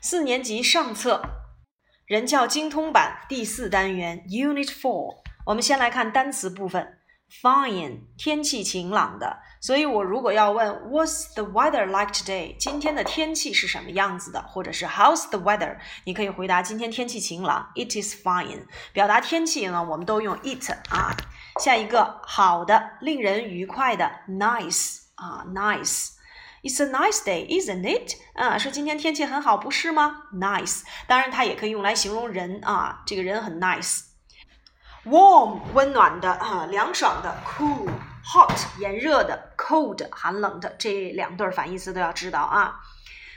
[0.00, 1.20] 四年级上册，
[2.06, 5.16] 人教精通版第四单元 Unit Four。
[5.44, 7.00] 我们先来看单词部分
[7.42, 9.40] ，Fine，天气晴朗的。
[9.60, 12.56] 所以我如果要问 What's the weather like today？
[12.58, 14.40] 今天的天气是什么样子的？
[14.42, 15.78] 或者是 How's the weather？
[16.04, 18.66] 你可以回答今天天气晴朗，It is fine。
[18.92, 21.16] 表达天气呢，我们都用 it 啊。
[21.60, 26.10] 下一个，好的，令人愉快的，nice 啊，nice。
[26.62, 28.16] It's a nice day, isn't it？
[28.34, 34.00] 啊，说今天天气很好，不是吗？Nice，当然它也可以用来形容人啊，这个人很 nice。
[35.04, 40.74] Warm，温暖的啊，凉爽的；cool，hot，炎热的；cold，寒冷的。
[40.78, 42.80] 这两对反义词都要知道啊。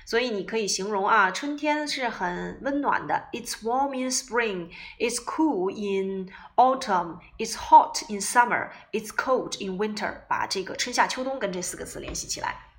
[0.03, 3.30] 所以你可以形容啊，春天是很温暖的。
[3.31, 4.72] It's warm in spring.
[5.00, 7.20] It's cool in autumn.
[7.38, 8.72] It's hot in summer.
[8.92, 10.22] It's cold in winter.
[10.28, 12.70] 把这个春夏秋冬跟这四个词联系起来。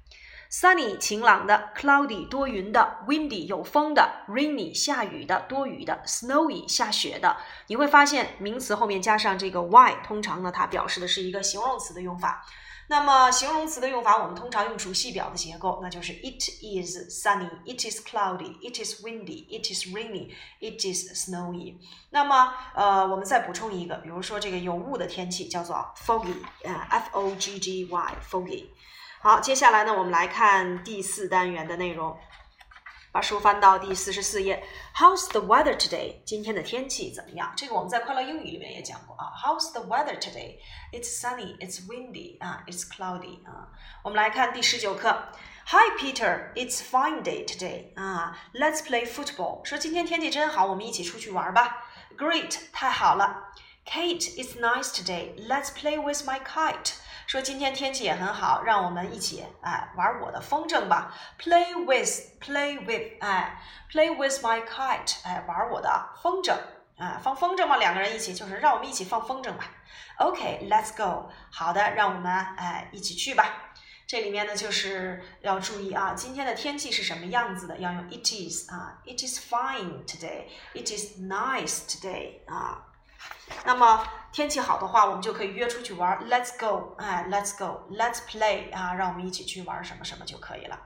[0.52, 7.38] Sunny 晴朗的，Cloudy 多云的，Windy 有风的，Rainy 下雨的，多雨的，Snowy 下雪的。
[7.68, 12.45] 你会发现名词后面加上这个 y，通常呢它表示的是一个形容词的用法。
[12.88, 21.79] 那么形容词的用法，我们通常用主系表的结构，那就是 It is sunny, It is cloudy, It is windy, It is rainy, It is snowy。
[22.10, 26.34] 那么呃，我们再补充一个，比如说这个有雾的天气叫做 foggy，
[26.68, 28.66] 啊，f o g g y，foggy。
[29.24, 32.18] 好，接下来呢，我们来看第四单元的内容。
[33.12, 34.60] 把书翻到第四十四页。
[34.96, 36.16] How's the weather today？
[36.24, 37.52] 今天的天气怎么样？
[37.56, 39.30] 这个我们在快乐英语里面也讲过啊。
[39.40, 41.56] How's the weather today？It's sunny.
[41.59, 42.43] It's windy.
[42.45, 43.46] 啊，It's cloudy.
[43.46, 43.68] 啊。
[44.02, 45.28] 我们来看第十九课。
[45.66, 47.95] Hi Peter, it's fine day today.
[47.95, 49.65] 啊，Let's play football.
[49.65, 51.87] 说今天天气真好，我们一起出去玩吧。
[52.18, 53.52] Great，太好了。
[53.87, 55.37] Kate, it's nice today.
[55.46, 56.95] Let's play with my kite.
[57.33, 61.16] 说今天天气也很好，让我们一起哎玩我的风筝吧。
[61.39, 63.59] Play with, play with，哎
[63.91, 66.55] ，play with my kite，哎，玩我的风筝，
[66.99, 69.65] 啊，放风筝嘛，两个人一起就是让我们一起放风筝吧。
[70.19, 71.31] OK，let's go。
[71.51, 73.73] 好的，让我们哎一起去吧。
[74.06, 82.92] 这里面呢就是要注意啊，今天的天气是什么样子的，要用 it is 啊，it is fine today，it is nice today 啊。
[83.65, 86.19] 那么天气好的话，我们就可以约出去玩。
[86.28, 90.78] Let's go，哎，Let's go，Let's play 啊，让我们一起去玩什么什么就可以了。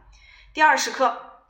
[0.52, 1.44] 第二十课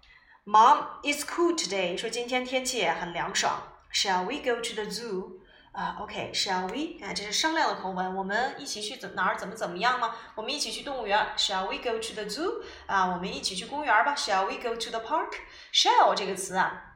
[0.44, 3.62] ，Mom is cool today，说今天天气很凉爽。
[3.92, 5.40] Shall we go to the zoo？
[5.72, 7.04] 啊，OK，Shall we？
[7.04, 8.14] 啊，这是商量的口吻。
[8.16, 10.14] 我们一起去哪儿怎么怎么样吗？
[10.34, 11.26] 我们一起去动物园。
[11.36, 12.62] Shall we go to the zoo？
[12.86, 14.14] 啊，我们一起去公园吧。
[14.14, 16.95] Shall we go to the park？Shall 这个词啊。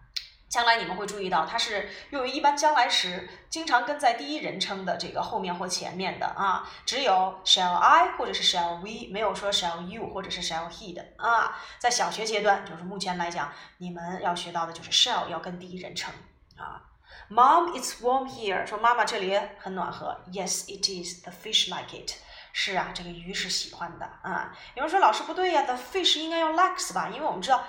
[0.50, 6.68] 将来你们会注意到，它是用于一般将来时，经常跟在第一人称的这个后面或前面的啊。
[6.84, 11.56] 只有 shall I 或者是 shall we，没有说 shall you 或者是 shall he 的啊。
[11.78, 16.12] 在小学阶段，就是目前来讲，你们要学到的就是 shall 要跟第一人称
[16.58, 16.82] 啊。
[17.30, 18.66] Mom, it's warm here。
[18.66, 20.20] 说妈妈这里很暖和。
[20.32, 21.22] Yes, it is.
[21.22, 22.14] The fish like it。
[22.52, 24.52] 是啊，这个鱼是喜欢的啊。
[24.74, 27.08] 有人说老师不对呀，the fish 应该用 likes 吧？
[27.08, 27.62] 因为我们知道。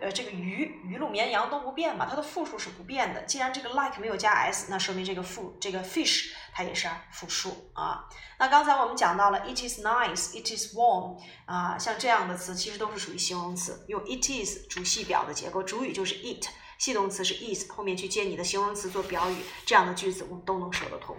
[0.00, 3.22] 呃，这个鱼、鱼鹿、绵羊都不变嘛，它的复数是不变的。
[3.22, 8.08] 既然这个 like 没有加 s，那说明这个复这个 fish 它也是复数啊。
[8.38, 16.46] 那刚才我们讲到了 it is nice，it is warm 啊，像这样的词其实都是属于形容词，用 it is 主系表的结构，主语就是 it，
[16.78, 21.16] 系动词是 is，后面去接你的形容词做表语，这样的句子我们都能说得通。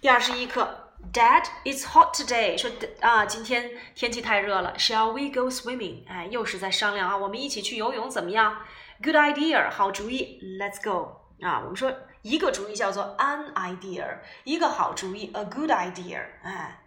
[0.00, 0.91] 第二十一课。
[1.13, 2.57] Dad, it's hot today.
[2.57, 4.73] 说啊，今天天气太热了。
[4.77, 6.07] Shall we go swimming?
[6.07, 8.57] 哎，又是在商量啊，我们一起去游泳怎么样？
[9.01, 10.39] Good idea，好主意。
[10.59, 11.21] Let's go.
[11.41, 11.93] 啊，我们说
[12.23, 16.19] 一个主意叫做 an idea，一个好主意 a good idea。
[16.43, 16.81] 哎，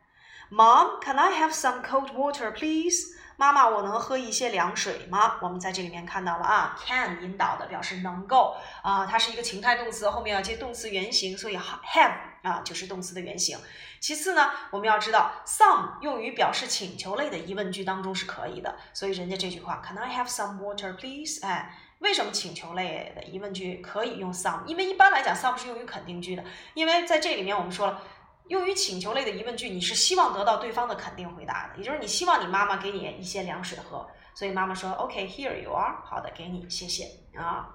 [0.51, 3.15] Mom, can I have some cold water, please?
[3.38, 5.38] 妈妈，我能喝一些凉水吗？
[5.42, 12.14] 我们在这里面看到了啊，can 引导的表示能够啊，它是一个情态动词，后面要接动词原形，所以 have
[12.44, 13.58] 啊就是动词的原形。
[14.00, 21.46] 其次呢，我们要知道 some 用于表示请求类的疑问句当中是可以的，所以人家这句话 Can I have some water, please？
[21.46, 24.64] 哎，为什么请求类的疑问句可以用 some？
[24.66, 26.44] 因为一般来讲 some 是用于肯定句的，
[26.74, 28.02] 因为在这里面我们说了。
[28.48, 37.06] 用于请求类的疑问句，你是希望得到对方的肯定回答的，也就是你希望你妈妈给你一些凉水喝，所以妈妈说，OK，here you are，好的，给你，谢谢
[37.36, 37.68] 啊。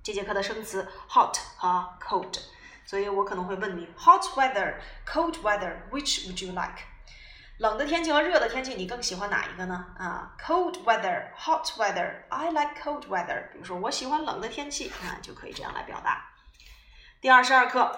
[0.00, 2.38] 这节课的生词 hot 和 cold，
[2.86, 6.78] 所以我可能会问你，hot weather，cold weather，which would you like？
[7.58, 9.84] 冷的天气和热的天气，你更喜欢哪一个呢？
[9.98, 13.50] 啊，cold weather，hot weather，I like cold weather。
[13.50, 16.24] 比如说我喜欢冷的天气，啊，就可以这样来表达。
[17.20, 17.96] 第二十二课。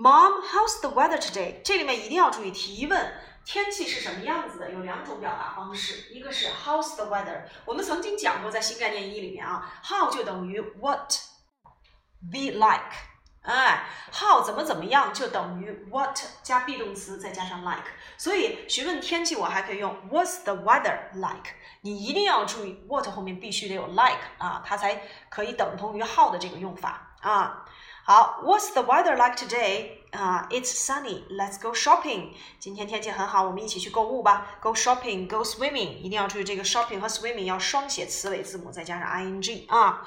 [0.00, 1.60] Mom, how's the weather today？
[1.64, 3.14] 这里面一定要注意提问，
[3.44, 4.70] 天气是什么样子的？
[4.70, 7.42] 有两种表达方式，一个是 How's the weather？
[7.64, 12.92] 我们曾经讲过，在新概念一里面啊，How 就等于 What，be like。
[13.42, 17.88] 哎，How 怎么怎么样就等于 What 加 be 动词再加上 like。
[18.16, 21.50] 所以询问天气，我还可以用 What's the weather like？
[21.80, 27.64] 你一定要注意，What 后面必须得有 like 啊，它才可以等同于 How 的这个用法啊。
[28.04, 29.98] 好，What's the weather like today？
[30.12, 31.26] 啊、，It's sunny.
[31.28, 32.32] Let's go shopping.
[32.58, 34.46] 今天天气很好，我们一起去购物吧。
[34.62, 35.98] Go shopping, go swimming.
[35.98, 40.06] 一定要注意这个 shopping 和 swimming 要双写词尾字母，再加上 ing 啊。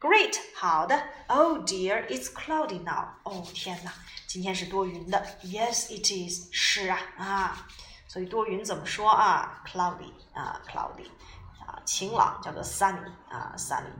[0.00, 1.00] Great，好的。
[1.28, 3.06] Oh dear, it's cloudy now.
[3.22, 3.92] 哦天哪，
[4.26, 5.24] 今天是多云的。
[5.44, 6.48] Yes, it is.
[6.52, 7.66] 是啊啊，
[8.08, 11.06] 所以多云怎么说啊？Cloudy 啊，cloudy
[11.64, 13.92] 啊，晴朗叫做 sunny 啊，sunny。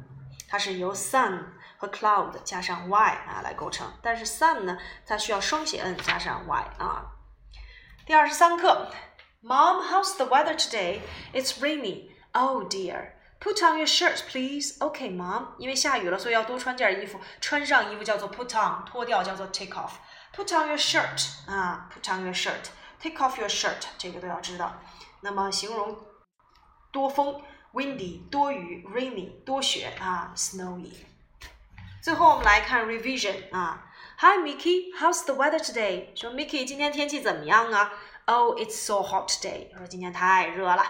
[0.48, 1.44] 它是由 sun
[1.77, 7.05] 和 cloud 加上 y 啊来构成，但是 sun 呢，它需要双写 n 加上 y 啊。
[8.05, 8.91] 第二十三课，
[9.41, 11.01] Mom, how's the weather today?
[11.33, 12.09] It's rainy.
[12.31, 13.13] Oh dear.
[13.39, 14.77] Put on your shirt, please.
[14.79, 15.55] Okay, Mom.
[15.57, 17.19] 因为下雨了，所以要多穿件衣服。
[17.41, 22.69] 穿上衣服叫做 put on，脱掉叫做 take off。Put on your shirt 啊，Put on your shirt.
[23.01, 24.79] Take off your shirt，这个都要知道。
[25.21, 25.97] 那么形容
[26.91, 27.41] 多风。
[27.73, 30.93] windy 多雨，rainy 多雪啊，snowy。
[32.07, 33.85] 最后我们来看 revision 啊，
[34.19, 36.07] Hi Mickey，how's the weather today？
[36.19, 37.91] 说 Mickey 今天天气怎么样啊？
[38.25, 39.75] Oh, it's so hot today。
[39.77, 40.83] 说今天太热了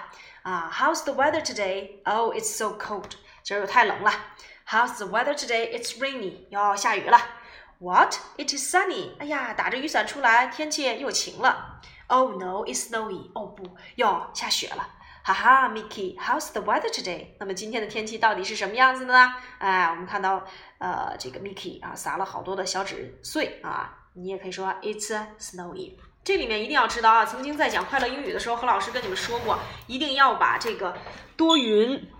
[0.43, 0.71] 啊。
[0.71, 3.11] How's the weather today？Oh, it's so cold。
[3.41, 4.11] 今儿又太冷了。
[4.67, 6.45] How's the weather today？It's rainy。
[6.49, 7.19] 要下雨了。
[7.79, 9.17] What？It is sunny。
[9.17, 11.81] 哎呀，打着雨伞出来，天气又晴了。
[12.07, 13.31] Oh no, it's snowy。
[13.33, 14.87] 哦不，要下雪了。
[15.28, 17.26] 哈哈，Mickey，how's the weather today？
[17.38, 19.34] 那么今天的天气到底是什么样子的呢？
[19.58, 20.42] 哎，我们看到，
[20.78, 25.96] 呃，这个 Mickey 啊，撒了好多的小纸碎啊，你也可以说 It's snowy。
[26.24, 30.96] 这里面一定要知道啊，曾经在讲快乐英语的时候，何老师跟你们说过，一定要把这个
[31.36, 32.10] 多云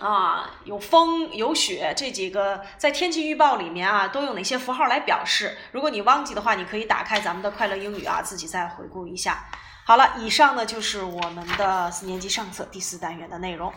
[0.00, 5.54] 啊、有风、有雪这几个在天气预报里面啊，都用哪些符号来表示。
[5.72, 9.44] 如果你忘记的话，你可以打开咱们的快乐英语啊，自己再回顾一下。
[9.88, 13.72] 好了，以上呢就是我们的四年级上册第四单元的内容。